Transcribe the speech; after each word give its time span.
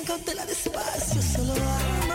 con 0.00 0.06
cautela 0.06 0.46
despacio, 0.46 1.20
solo. 1.20 2.09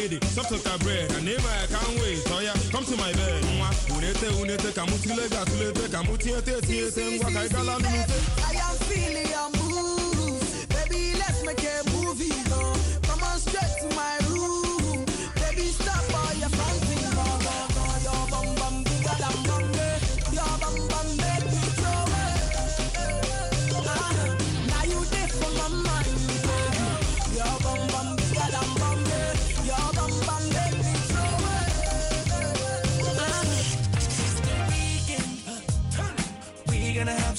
lady, 0.00 0.18
chop 0.34 0.46
to 0.48 0.56
bread, 0.78 1.10
and 1.12 1.28
I 1.28 1.66
can't 1.66 2.00
wait, 2.00 2.22
oh 2.28 2.40
yeah, 2.40 2.54
come 2.72 2.84
to 2.84 2.96
my 2.96 3.12
bed. 3.12 3.42
Unete, 3.88 4.30
unete, 4.40 4.72
kamuti 4.72 5.08
lega, 5.08 5.44
tulete, 5.44 5.88
kamuti 5.88 6.30
ete, 6.32 6.60
tiete. 6.62 8.39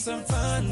some 0.02 0.24
fun. 0.24 0.71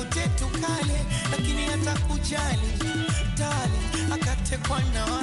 tufute 0.00 0.28
tukale, 0.28 1.06
lakini 1.30 1.62
hatakujali 1.64 2.72
tali 3.34 4.12
akatekwa 4.14 4.78
na 4.94 5.19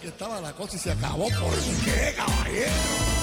que 0.00 0.08
estaba 0.08 0.40
la 0.40 0.52
cosa 0.52 0.76
y 0.76 0.78
se 0.78 0.90
acabó. 0.90 1.28
¿Por 1.28 1.54
qué, 1.84 2.14
caballero? 2.16 3.17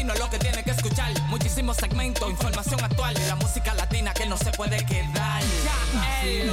latino 0.00 0.14
es 0.14 0.20
lo 0.20 0.30
que 0.30 0.38
tiene 0.38 0.62
que 0.62 0.70
escuchar. 0.70 1.12
Muchísimos 1.28 1.76
segmentos, 1.76 2.30
información 2.30 2.82
actual 2.82 3.14
y 3.18 3.26
la 3.26 3.36
música 3.36 3.74
latina 3.74 4.14
que 4.14 4.26
no 4.26 4.36
se 4.36 4.50
puede 4.52 4.84
quedar. 4.86 5.42
Ya, 5.42 6.22
el, 6.24 6.50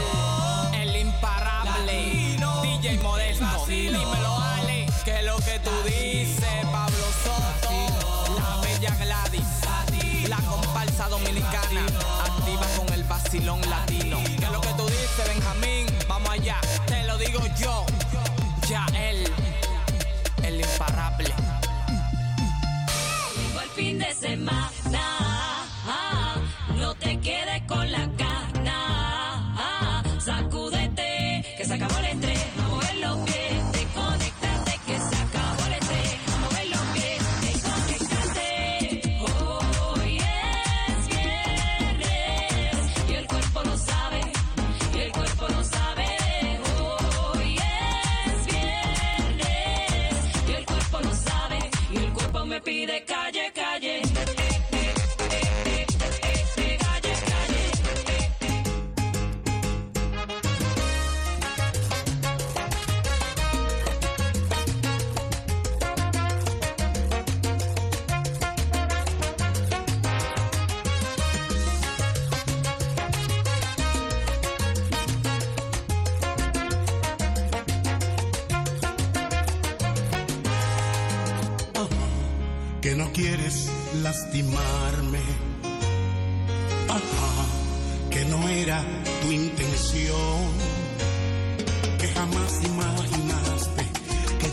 el 0.74 0.96
imparable, 0.98 2.38
DJ 2.64 2.98
Modesto, 3.00 3.46
vacilo, 3.46 4.00
dímelo 4.00 4.38
Ale, 4.40 4.86
que 5.06 5.22
lo 5.24 5.38
que 5.38 5.60
tú 5.60 5.72
dices, 5.86 6.66
Pablo 6.72 7.06
Soto, 7.24 8.36
la 8.38 8.62
bella 8.62 8.96
Gladys, 8.96 10.30
la 10.30 10.38
comparsa 10.38 11.08
dominicana, 11.08 11.86
activa 12.26 12.68
con 12.78 12.94
el 12.94 13.04
vacilón 13.04 13.62
latino. 13.70 14.20
Que 14.24 14.48
lo 14.52 14.60
que 14.60 14.74
tú 14.74 14.86
dices, 14.88 15.28
Benjamín, 15.28 15.86
vamos 16.08 16.30
allá, 16.32 16.60
te 16.86 17.04
lo 17.04 17.18
digo 17.18 17.40
yo. 17.58 17.87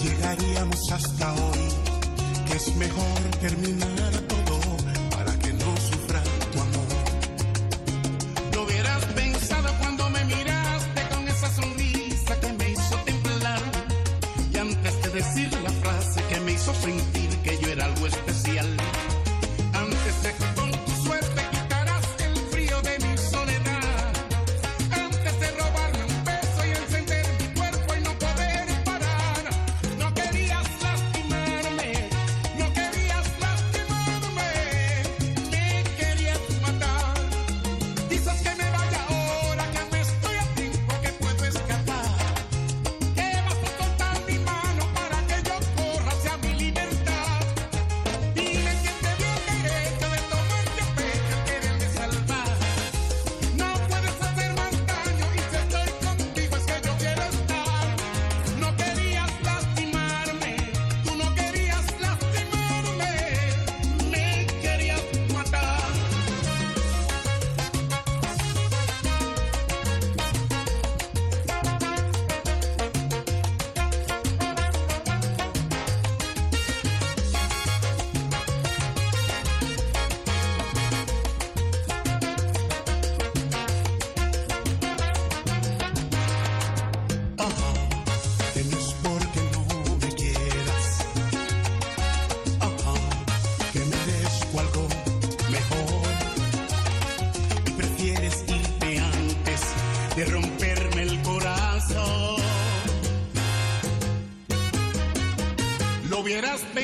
llegaríamos 0.04 0.92
hasta 0.92 1.32
hoy, 1.32 1.68
que 2.46 2.56
es 2.56 2.76
mejor 2.76 3.20
terminar 3.40 4.33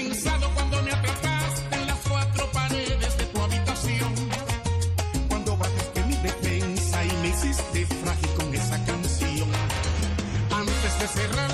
pensado 0.03 0.51
cuando 0.55 0.83
me 0.83 0.93
atrapaste 0.93 1.77
en 1.77 1.87
las 1.87 1.99
cuatro 2.09 2.51
paredes 2.53 3.19
de 3.19 3.25
tu 3.27 3.41
habitación. 3.41 4.15
Cuando 5.29 5.57
bajaste 5.57 6.05
mi 6.05 6.17
defensa 6.17 7.05
y 7.05 7.13
me 7.23 7.29
hiciste 7.29 7.87
frágil 7.87 8.31
con 8.39 8.55
esa 8.55 8.83
canción. 8.85 9.49
Antes 10.51 10.93
de 11.01 11.07
cerrar 11.09 11.50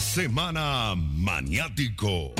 semana 0.00 0.94
maniático. 0.96 2.32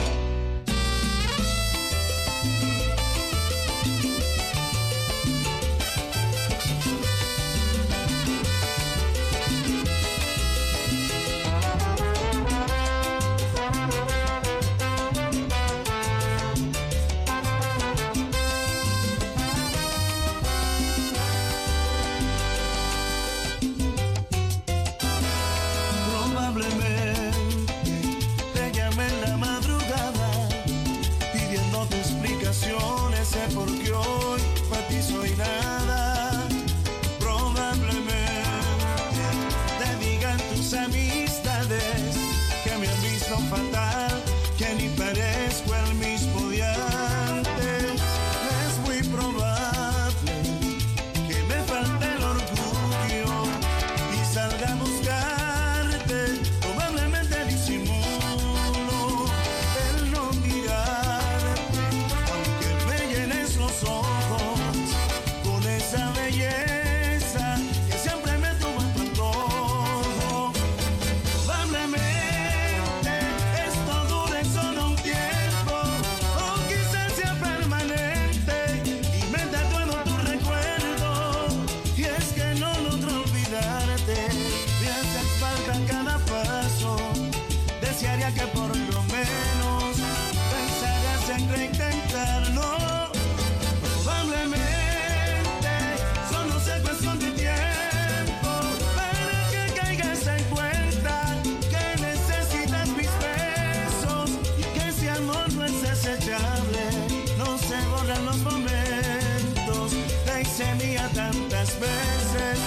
ese 110.61 110.75
día 110.87 111.09
tantas 111.15 111.79
veces. 111.79 112.59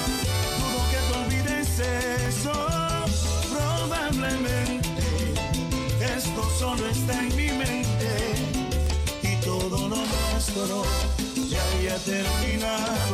Dudo 0.60 0.82
que 0.92 1.00
te 1.08 1.14
olvides 1.20 1.80
eso, 2.28 2.54
probablemente. 3.52 5.04
Esto 6.00 6.42
solo 6.58 6.88
está 6.88 7.20
en 7.20 7.36
mi 7.36 7.52
mente 7.52 8.12
y 9.24 9.36
todo 9.44 9.89
lo 9.89 10.06
nuestro 10.06 10.84
ya 11.50 11.62
había 11.74 11.98
terminado. 11.98 13.11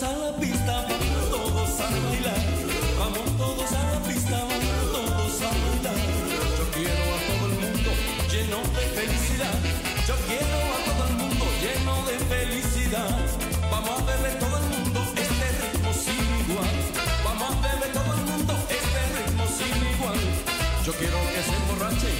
Todos 0.00 0.14
a 0.14 0.16
la 0.16 0.32
pista, 0.36 0.86
todos 1.30 1.80
a 1.80 1.90
bailar. 2.08 2.40
Vamos 2.98 3.36
todos 3.36 3.72
a 3.72 3.82
la 3.92 4.00
pista, 4.08 4.38
todos 4.92 5.42
a 5.42 5.50
bailar. 5.60 6.00
Yo 6.56 6.64
quiero 6.72 7.04
a 7.04 7.20
todo 7.28 7.44
el 7.50 7.56
mundo 7.60 7.90
lleno 8.32 8.58
de 8.76 8.84
felicidad. 8.96 9.58
Yo 10.08 10.14
quiero 10.26 10.56
a 10.56 10.80
todo 10.88 11.02
el 11.06 11.14
mundo 11.20 11.44
lleno 11.60 11.94
de 12.08 12.16
felicidad. 12.32 13.18
Vamos 13.70 13.90
a 13.90 14.04
beber 14.04 14.38
todo 14.38 14.56
el 14.56 14.66
mundo 14.72 15.00
este 15.16 15.46
ritmo 15.60 15.92
sin 15.92 16.24
igual. 16.48 16.76
Vamos 17.24 17.48
a 17.50 17.60
beber 17.60 17.92
todo 17.92 18.14
el 18.14 18.24
mundo 18.24 18.52
este 18.78 19.00
ritmo 19.16 19.44
sin 19.58 19.76
igual. 19.94 20.20
Yo 20.86 20.92
quiero 20.94 21.18
que 21.32 21.42
se 21.44 21.54
emborrachen, 21.60 22.16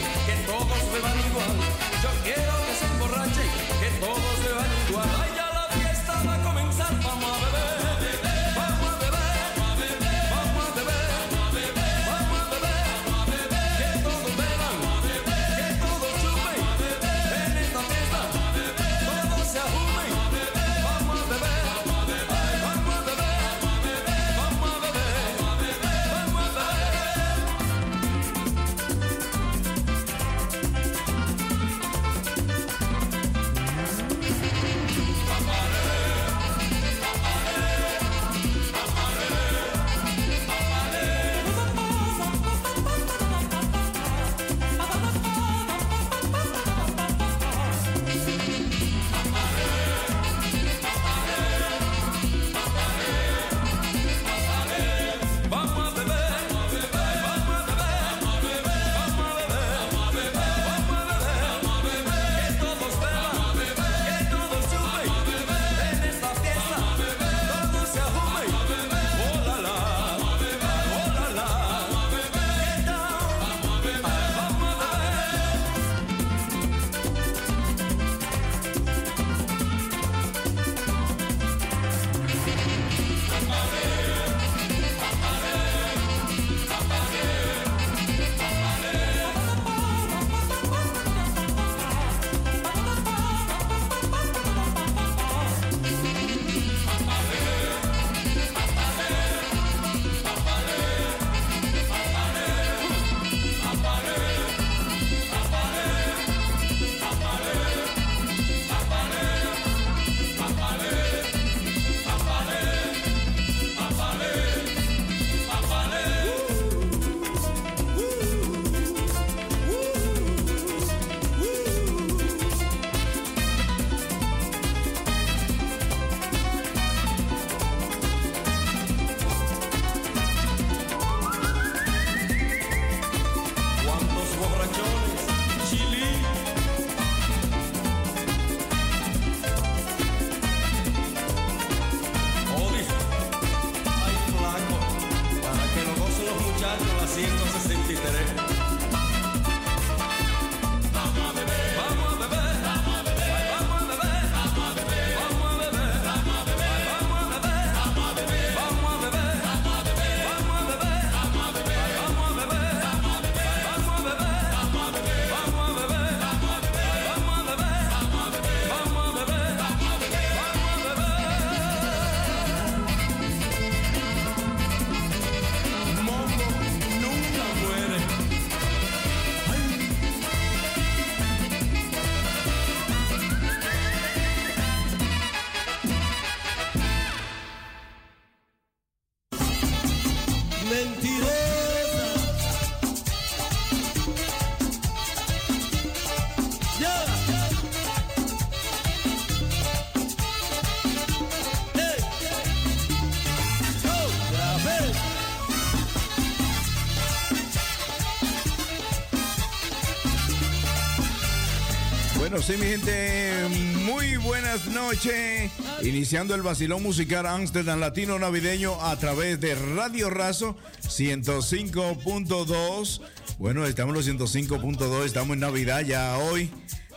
sí, 212.50 212.56
mi 212.56 212.66
gente, 212.66 213.48
muy 213.84 214.16
buenas 214.16 214.66
noches. 214.66 215.50
Iniciando 215.82 216.34
el 216.34 216.42
vacilón 216.42 216.82
musical 216.82 217.26
Amsterdam 217.26 217.78
Latino 217.80 218.18
Navideño 218.18 218.82
a 218.82 218.98
través 218.98 219.40
de 219.40 219.54
Radio 219.54 220.10
Razo 220.10 220.56
105.2. 220.82 223.00
Bueno, 223.38 223.64
estamos 223.66 224.06
en 224.06 224.18
los 224.18 224.34
105.2, 224.34 225.04
estamos 225.04 225.34
en 225.34 225.40
Navidad 225.40 225.82
ya 225.82 226.16
hoy. 226.18 226.50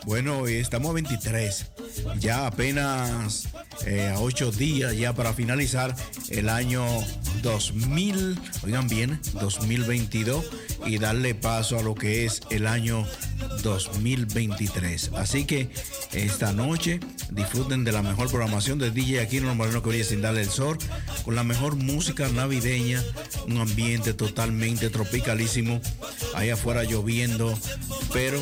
Bueno, 0.05 0.47
estamos 0.47 0.89
a 0.91 0.93
23. 0.93 1.65
Ya 2.19 2.45
apenas 2.45 3.47
eh, 3.85 4.11
a 4.13 4.19
8 4.19 4.51
días 4.51 4.95
ya 4.97 5.13
para 5.13 5.33
finalizar 5.33 5.95
el 6.29 6.49
año 6.49 6.85
2000, 7.41 8.37
oigan 8.63 8.87
bien, 8.87 9.19
2022 9.39 10.45
y 10.85 10.97
darle 10.97 11.35
paso 11.35 11.79
a 11.79 11.83
lo 11.83 11.95
que 11.95 12.25
es 12.25 12.41
el 12.49 12.67
año 12.67 13.07
2023. 13.63 15.11
Así 15.15 15.45
que 15.45 15.69
esta 16.11 16.51
noche 16.51 16.99
disfruten 17.31 17.85
de 17.85 17.93
la 17.93 18.01
mejor 18.01 18.29
programación 18.29 18.79
de 18.79 18.91
DJ 18.91 19.21
Aquino 19.21 19.55
Moreno 19.55 19.81
Correa 19.81 20.03
sin 20.03 20.21
darle 20.21 20.41
el 20.41 20.49
sol, 20.49 20.77
con 21.23 21.35
la 21.35 21.43
mejor 21.43 21.75
música 21.75 22.27
navideña, 22.27 23.01
un 23.47 23.57
ambiente 23.57 24.13
totalmente 24.13 24.89
tropicalísimo, 24.89 25.81
ahí 26.35 26.49
afuera 26.49 26.83
lloviendo, 26.83 27.57
pero 28.11 28.41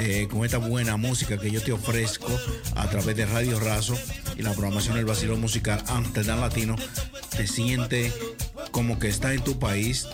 eh, 0.00 0.28
con 0.30 0.44
esta 0.44 0.58
buena 0.58 0.96
música 0.96 1.38
que 1.38 1.50
yo 1.50 1.60
te 1.60 1.72
ofrezco 1.72 2.28
a 2.76 2.88
través 2.88 3.16
de 3.16 3.26
Radio 3.26 3.58
Razo 3.58 3.98
y 4.36 4.42
la 4.42 4.52
programación 4.52 4.94
del 4.94 5.04
vacilón 5.04 5.40
musical 5.40 5.82
Amsterdam 5.88 6.40
Latino, 6.40 6.76
te 7.36 7.48
siente 7.48 8.12
como 8.70 9.00
que 9.00 9.08
estás 9.08 9.32
en 9.32 9.42
tu 9.42 9.58
país. 9.58 10.06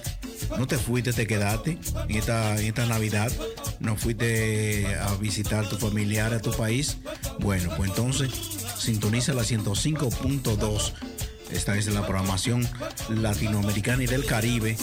No 0.59 0.67
te 0.67 0.79
fuiste, 0.79 1.13
te 1.13 1.27
quedaste 1.27 1.79
en 2.09 2.17
esta, 2.17 2.59
en 2.59 2.67
esta 2.67 2.87
Navidad. 2.87 3.31
No 3.79 3.97
fuiste 3.97 4.87
a 4.97 5.15
visitar 5.17 5.67
a 5.67 5.69
tu 5.69 5.77
familiar 5.77 6.33
a 6.33 6.41
tu 6.41 6.53
país. 6.53 6.97
Bueno, 7.41 7.71
pues 7.77 7.91
entonces 7.91 8.31
Sintoniza 8.79 9.35
la 9.35 9.43
105.2. 9.43 10.93
Esta 11.51 11.77
es 11.77 11.87
la 11.87 12.07
programación 12.07 12.67
latinoamericana 13.09 14.03
y 14.03 14.07
del 14.07 14.25
Caribe 14.25 14.77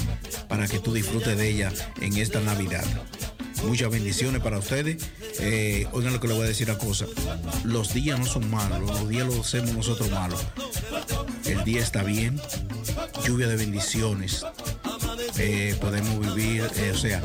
para 0.47 0.67
que 0.67 0.79
tú 0.79 0.93
disfrutes 0.93 1.37
de 1.37 1.49
ella 1.49 1.71
en 1.99 2.17
esta 2.17 2.39
Navidad. 2.39 2.85
Muchas 3.63 3.91
bendiciones 3.91 4.41
para 4.41 4.57
ustedes. 4.57 5.03
Eh, 5.39 5.87
oigan 5.91 6.13
lo 6.13 6.19
que 6.19 6.27
les 6.27 6.35
voy 6.35 6.45
a 6.45 6.49
decir 6.49 6.69
una 6.69 6.79
cosa. 6.79 7.05
Los 7.63 7.93
días 7.93 8.19
no 8.19 8.25
son 8.25 8.49
malos, 8.49 8.81
los 8.81 9.09
días 9.09 9.25
los 9.25 9.39
hacemos 9.39 9.73
nosotros 9.73 10.09
malos. 10.09 10.41
El 11.45 11.63
día 11.63 11.81
está 11.81 12.03
bien, 12.03 12.39
lluvia 13.25 13.47
de 13.47 13.55
bendiciones. 13.55 14.45
Eh, 15.37 15.75
podemos 15.79 16.19
vivir, 16.19 16.69
eh, 16.75 16.91
o 16.91 16.97
sea, 16.97 17.21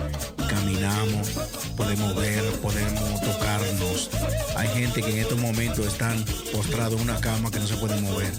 caminamos, 0.49 1.30
podemos 1.76 2.14
ver, 2.16 2.43
podemos 2.62 3.20
tocarnos. 3.20 4.11
Hay 4.57 4.68
gente 4.68 5.03
que 5.03 5.11
en 5.11 5.18
estos 5.18 5.39
momentos 5.39 5.87
están 5.87 6.24
postrados 6.53 7.01
en 7.01 7.09
una 7.09 7.20
cama 7.20 7.51
que 7.51 7.59
no 7.59 7.66
se 7.66 7.76
pueden 7.76 8.03
mover. 8.03 8.32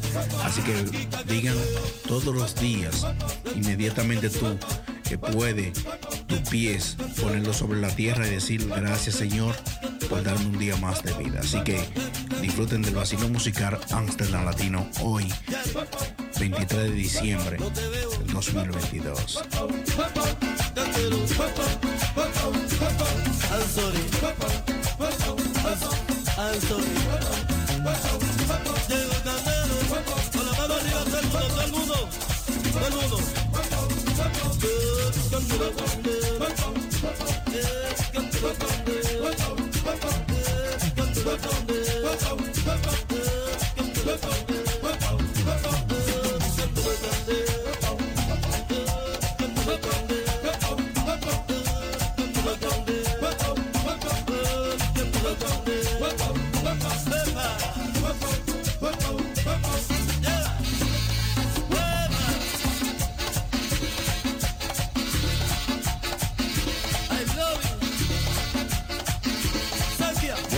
Así 0.43 0.62
que 0.62 0.74
digan 1.32 1.58
todos 2.08 2.34
los 2.34 2.56
días, 2.56 3.06
inmediatamente 3.56 4.30
tú 4.30 4.58
que 5.08 5.18
puede 5.18 5.72
tus 6.28 6.39
pies 6.49 6.97
ponerlos 7.22 7.58
sobre 7.58 7.80
la 7.80 7.89
tierra 7.89 8.28
y 8.28 8.32
decir 8.32 8.68
gracias 8.68 9.16
Señor 9.16 9.55
por 10.10 10.24
darme 10.24 10.45
un 10.45 10.58
día 10.58 10.76
más 10.78 11.03
de 11.03 11.14
vida. 11.14 11.39
Así 11.41 11.62
que 11.64 11.80
disfruten 12.41 12.82
del 12.82 12.95
vacilo 12.95 13.30
musical 13.30 13.80
Amsterdam 13.91 14.45
Latino 14.45 14.88
hoy, 15.01 15.32
23 16.39 16.70
de 16.70 16.91
diciembre 16.91 17.58
del 17.58 18.34
2022. 18.34 19.43
I'm 23.49 23.66
sorry. 23.70 23.97
I'm 26.38 26.60
sorry. 26.62 26.88
Llegó 28.88 29.12
el 29.12 29.22
candelo, 29.24 29.76
con 30.34 30.45
la 30.45 30.51
mano 30.53 30.74
arriba 30.76 31.03
todo 32.99 33.37
todo 35.40 35.88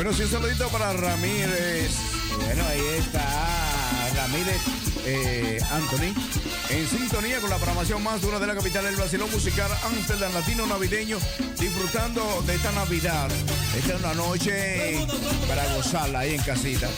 Bueno, 0.09 0.23
un 0.23 0.31
saludito 0.31 0.67
para 0.69 0.91
Ramírez. 0.93 1.91
Bueno, 2.43 2.63
ahí 2.67 2.81
está 2.97 3.23
Ramírez 4.15 4.59
eh, 5.05 5.59
Anthony. 5.69 6.15
En 6.69 6.87
sintonía 6.87 7.39
con 7.39 7.51
la 7.51 7.57
programación 7.57 8.01
más 8.01 8.19
dura 8.19 8.39
de 8.39 8.47
la 8.47 8.55
capital 8.55 8.85
del 8.85 8.95
Brasilón 8.95 9.29
musical 9.29 9.69
Amsterdam 9.83 10.33
Latino 10.33 10.65
Navideño, 10.65 11.19
disfrutando 11.59 12.41
de 12.47 12.55
esta 12.55 12.71
Navidad. 12.71 13.29
Esta 13.77 13.93
es 13.93 13.99
una 13.99 14.15
noche 14.15 15.05
para 15.47 15.63
gozarla 15.75 16.19
ahí 16.21 16.33
en 16.33 16.41
casita. 16.41 16.89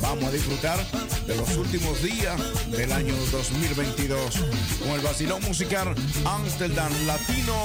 Vamos 0.00 0.26
a 0.26 0.30
disfrutar 0.30 0.78
de 1.26 1.34
los 1.34 1.56
últimos 1.56 2.00
días 2.00 2.40
del 2.70 2.92
año 2.92 3.14
2022 3.32 4.36
con 4.78 4.90
el 4.90 5.00
vacilón 5.00 5.42
musical 5.42 5.96
Amsterdam 6.24 6.92
Latino 7.06 7.56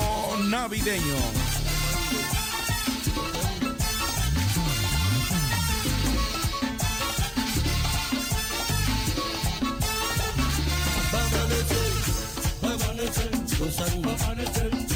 Navideño. 0.49 1.74
Busan, 13.65 13.97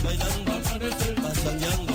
Bailan, 0.05 0.38
Pasangyang 1.17 1.89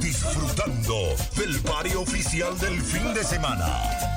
disfrutando 0.00 1.14
del 1.36 1.60
party 1.60 1.94
oficial 1.94 2.58
del 2.58 2.80
fin 2.80 3.12
de 3.14 3.22
semana. 3.24 4.13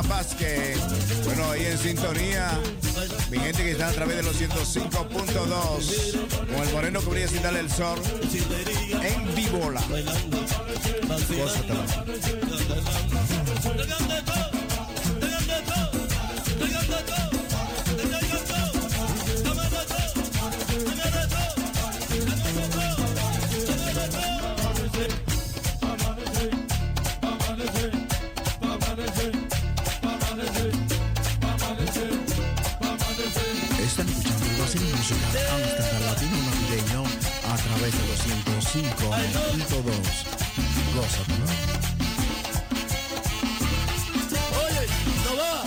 Joana 0.00 0.08
Vázquez. 0.08 0.78
Bueno, 1.24 1.50
ahí 1.50 1.66
en 1.66 1.78
sintonía, 1.78 2.58
mi 3.30 3.38
gente 3.38 3.62
que 3.62 3.72
está 3.72 3.88
a 3.88 3.92
través 3.92 4.16
de 4.16 4.22
los 4.22 4.40
105.2, 4.40 6.46
con 6.46 6.68
el 6.68 6.72
moreno 6.72 7.00
que 7.00 7.10
brilla 7.10 7.28
sin 7.28 7.42
darle 7.42 7.60
el 7.60 7.70
sol, 7.70 7.98
en 9.02 9.34
Vibola. 9.34 9.82
nosotros. 41.10 41.50
Oye, 44.62 44.86
no 45.24 45.36
va, 45.36 45.64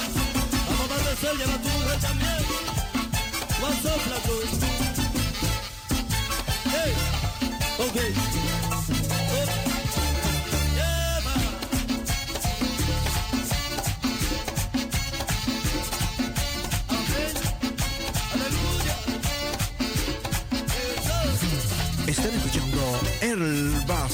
vamos 0.68 0.82
a 0.82 0.96
atardecer, 0.96 1.34
lleva 1.38 1.58
tu 1.58 1.70
mujer 1.70 2.00
también. 2.00 2.44
WhatsApp, 3.62 4.02
tú. 4.26 4.36
Hey, 6.70 6.94
okay. 7.80 8.33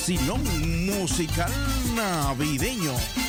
sino 0.09 0.37
musical 0.37 1.51
navideño. 1.93 3.28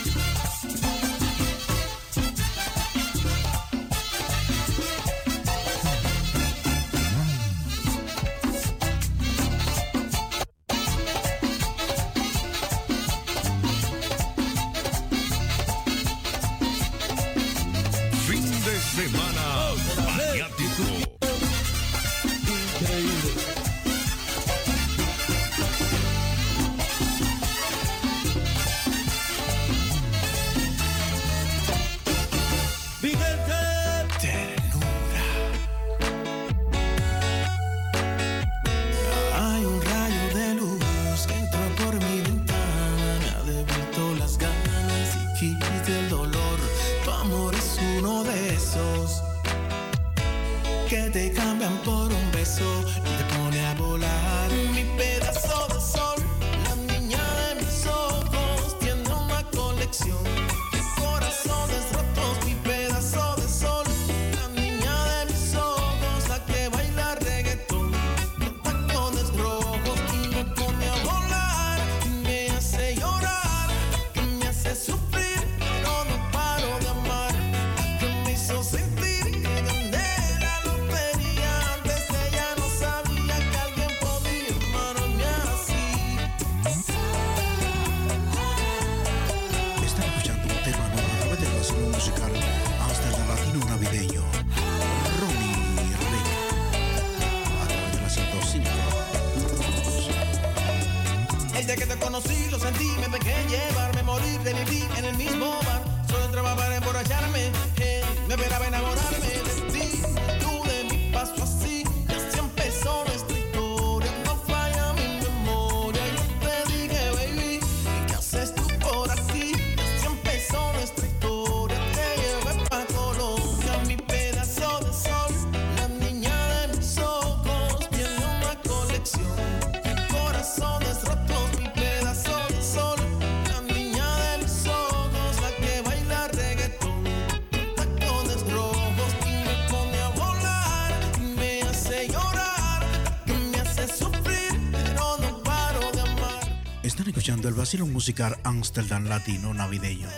el 147.49 147.55
vacilón 147.55 147.93
musical 147.93 148.39
Amsterdam 148.45 149.05
Latino 149.05 149.53
Navideño 149.55 150.09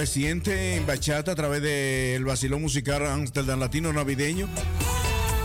tema 0.03 0.09
reciente 0.09 0.75
en 0.75 0.85
bachata 0.85 1.31
a 1.31 1.35
través 1.35 1.61
del 1.61 2.25
vacilón 2.25 2.61
musical 2.61 3.05
Amsterdam 3.05 3.57
Latino 3.57 3.93
Navideño. 3.93 4.49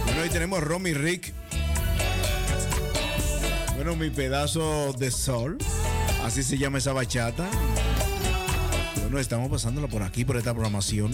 Bueno, 0.05 0.21
ahí 0.21 0.31
tenemos 0.31 0.59
a 0.59 0.63
Romy 0.63 0.95
Rick. 0.95 1.33
Bueno, 3.77 3.95
mi 3.95 4.11
pedazo 4.11 4.93
de 4.95 5.13
sol. 5.13 5.59
Así 6.25 6.43
se 6.43 6.59
llama 6.59 6.79
esa 6.79 6.93
bachata. 6.93 7.49
Bueno, 9.03 9.21
estamos 9.21 9.49
pasándola 9.49 9.87
por 9.87 10.03
aquí, 10.03 10.25
por 10.25 10.37
esta 10.37 10.53
programación. 10.53 11.13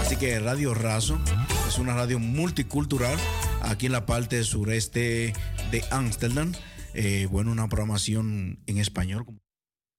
Así 0.00 0.16
que 0.16 0.38
Radio 0.40 0.72
Razo 0.72 1.20
es 1.68 1.78
una 1.78 1.94
radio 1.94 2.18
multicultural 2.18 3.16
aquí 3.60 3.86
en 3.86 3.92
la 3.92 4.06
parte 4.06 4.42
sureste 4.42 5.34
de 5.70 5.84
Ámsterdam. 5.90 6.52
Eh, 6.94 7.28
bueno, 7.30 7.52
una 7.52 7.68
programación 7.68 8.58
en 8.66 8.78
español. 8.78 9.26